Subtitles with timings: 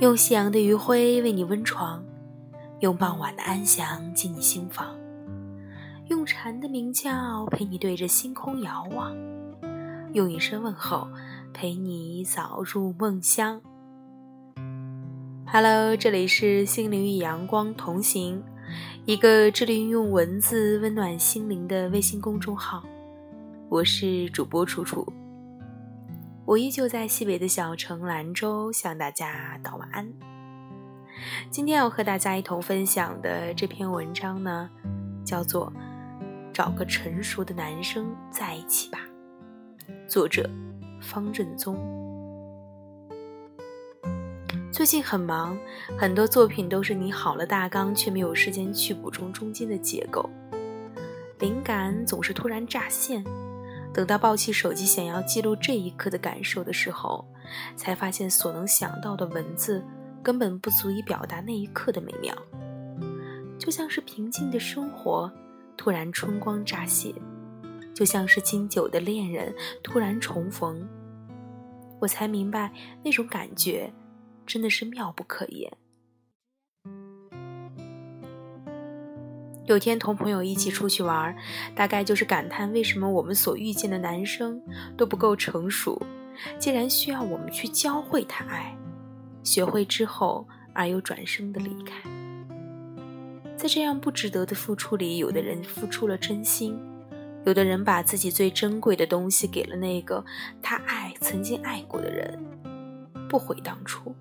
[0.00, 2.02] 用夕阳的余晖为你温床，
[2.78, 4.96] 用傍晚的安详进你心房，
[6.08, 9.14] 用蝉的鸣叫陪你对着星空遥望，
[10.14, 11.06] 用一声问候
[11.52, 13.60] 陪你早入梦乡。
[15.46, 18.42] Hello，这里是心灵与阳光同行，
[19.04, 22.82] 一个致力于用文字温暖心灵的微信公众号。
[23.68, 25.06] 我是主播楚楚。
[26.50, 30.12] 我依旧在西北的小城兰州向大家道晚安。
[31.48, 34.68] 今天要和大家一同分享的这篇文章呢，
[35.24, 35.72] 叫做
[36.52, 38.98] 《找个成熟的男生在一起吧》，
[40.08, 40.50] 作者
[41.00, 41.78] 方正宗。
[44.72, 45.56] 最近很忙，
[45.96, 50.28] 很多作品都是拟好了大纲，却没有时间去补充中间的结构，
[51.38, 53.24] 灵感总是突然乍现。
[53.92, 57.26] 等到抱起手机想要记录这一刻的感受的时候，
[57.76, 59.84] 才发现所能想到的文字
[60.22, 62.34] 根本不足以表达那一刻的美妙。
[63.58, 65.30] 就像是平静的生活
[65.76, 67.14] 突然春光乍泄，
[67.94, 70.88] 就像是经久的恋人突然重逢，
[72.00, 73.92] 我才明白那种感觉
[74.46, 75.70] 真的是妙不可言。
[79.72, 81.34] 有天同朋友一起出去玩，
[81.76, 84.60] 大概就是感叹为什么我们所遇见的男生
[84.96, 86.00] 都不够成熟，
[86.58, 88.76] 竟然需要我们去教会他爱，
[89.44, 92.02] 学会之后而又转身的离开。
[93.56, 96.76] 在这样不值得的付出里，有的人付出了真心，
[97.44, 100.24] 有的人把自己最珍贵的东西给了那个
[100.60, 102.42] 他爱曾经爱过的人，
[103.28, 104.12] 不悔当初。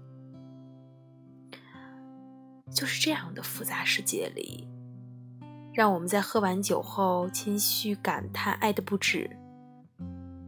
[2.72, 4.68] 就是这样的复杂世界里。
[5.80, 9.30] 让我们在喝完酒后谦虚感叹爱的不止。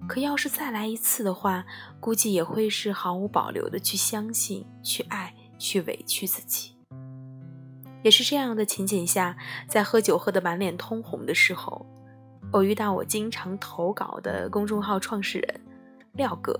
[0.05, 1.65] 可要是再来一次的话，
[2.01, 6.75] 估计也会是毫无保留的去相信、去爱、去委屈自己。
[8.03, 9.37] 也是这样的情景下，
[9.69, 11.85] 在喝酒喝得满脸通红的时候，
[12.51, 15.61] 我遇到我经常投稿的公众号创始人
[16.11, 16.59] 廖哥，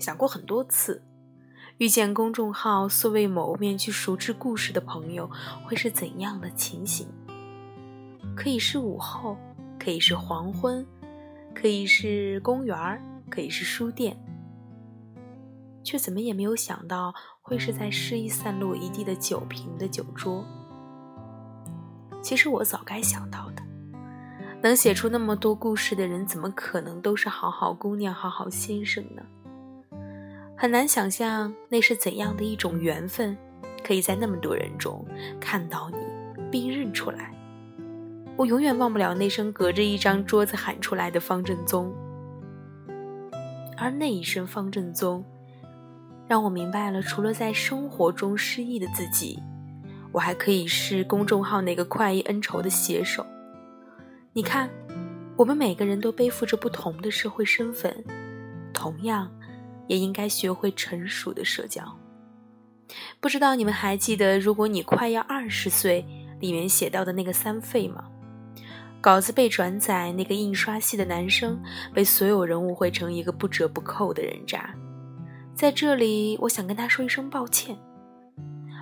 [0.00, 1.00] 想过很多次。
[1.78, 5.28] 遇见公众号素未谋面去熟知故事的朋友，
[5.64, 7.08] 会是怎样的情形？
[8.36, 9.36] 可以是午后，
[9.76, 10.86] 可以是黄昏，
[11.52, 12.76] 可以是公园，
[13.28, 14.16] 可以是书店，
[15.82, 17.12] 却怎么也没有想到
[17.42, 20.44] 会是在诗意散落一地的酒瓶的酒桌。
[22.22, 23.62] 其实我早该想到的，
[24.62, 29.22] 能写出那么多故事的人，怎么可能都是好好姑娘、好好先生呢？
[30.56, 33.36] 很难想象那是怎样的一种缘分，
[33.84, 35.04] 可以在那么多人中
[35.40, 35.98] 看到你
[36.50, 37.32] 并认出来。
[38.36, 41.92] 我永远忘不了那声隔着一张桌子喊出来的方正宗，
[43.76, 45.24] 而那一声方正宗，
[46.26, 49.40] 让我明白了，除了在生活中失意的自己，
[50.12, 53.26] 我还可以是公众号那个快意恩仇的写手。
[54.32, 54.70] 你看，
[55.36, 57.92] 我们每个人都背负着不同的社会身份，
[58.72, 59.30] 同样。
[59.86, 61.82] 也应该学会成熟的社交。
[63.20, 66.04] 不知道你们还记得《如果你快要二十岁》
[66.40, 68.04] 里面写到的那个三废吗？
[69.00, 71.60] 稿子被转载，那个印刷系的男生
[71.92, 74.74] 被所有人误会成一个不折不扣的人渣。
[75.54, 77.76] 在这里，我想跟他说一声抱歉。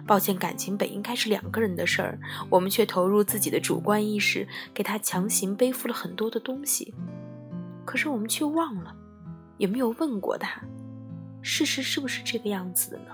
[0.06, 2.18] 抱歉，感情本应该是两个人的事儿，
[2.50, 6.92] 我们却投入自己的主观意识，给他强行背负了很多的东西。
[7.84, 8.94] 可是我们却忘了，
[9.58, 10.60] 也没有问过他？
[11.42, 13.04] 事实是不是这个样子的呢？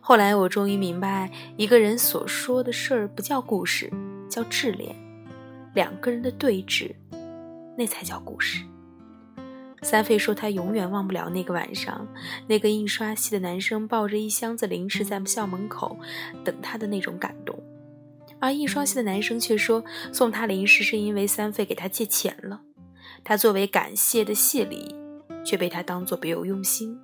[0.00, 3.92] 后来我终于明白，一个人所说的事儿不叫故事，
[4.28, 4.94] 叫智联。
[5.74, 6.94] 两个人的对峙，
[7.76, 8.64] 那才叫故事。
[9.82, 12.08] 三费说他永远忘不了那个晚上，
[12.46, 15.96] 那个印刷系的男生抱着一箱子零食在校门口
[16.42, 17.56] 等他的那种感动，
[18.40, 22.62] 而印刷系的男生却说送他零食是因为三费给他借钱了，
[23.22, 24.96] 他作为感谢的谢礼。
[25.44, 26.98] 却被他当作别有用心。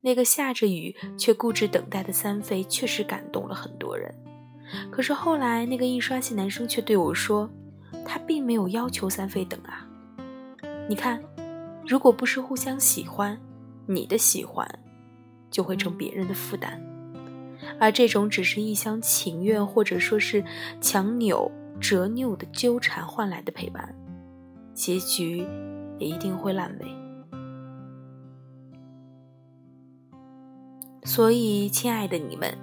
[0.00, 4.14] 那个下着雨却固执等待的三飞，确实感动了很多人。
[4.90, 7.50] 可是后来，那个印刷系男生却对我说，
[8.04, 9.88] 他并没有要求三飞等啊。
[10.88, 11.22] 你看，
[11.86, 13.38] 如果不是互相喜欢，
[13.86, 14.68] 你的喜欢
[15.50, 16.78] 就会成别人的负担，
[17.80, 20.44] 而这种只是一厢情愿，或者说是
[20.80, 21.50] 强扭
[21.80, 23.94] 折扭的纠缠换来的陪伴，
[24.74, 25.46] 结局。
[25.98, 26.86] 也一定会烂尾。
[31.04, 32.56] 所以亲爱的你们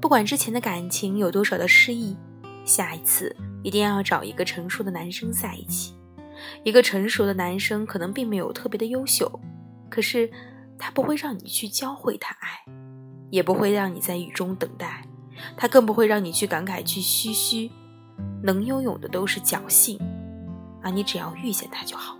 [0.00, 2.16] 不管之前的感情有多少的失意
[2.64, 3.34] 下一次
[3.64, 6.00] 一定要找一个成熟的男生在一起。
[6.62, 9.30] 一个成熟的男生可能并没有特别的优秀
[9.88, 10.30] 可是
[10.78, 12.48] 他不会让你去教会他爱
[13.30, 15.04] 也不会让你在雨中等待
[15.56, 17.70] 他更不会让你去感慨去嘘嘘
[18.42, 19.98] 能拥有的都是侥幸
[20.82, 22.19] 而你只要遇见他就好。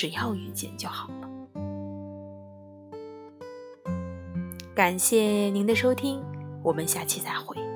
[0.00, 1.28] 只要遇见就好了。
[4.72, 6.22] 感谢您的收听
[6.62, 7.67] 我们下期再会。